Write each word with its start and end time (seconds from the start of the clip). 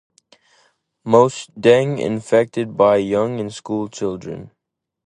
Most 1.03 1.61
dengue 1.61 1.99
infected 1.99 2.75
by 2.75 2.95
young 2.97 3.39
and 3.39 3.53
school 3.53 3.87
children. 3.87 4.49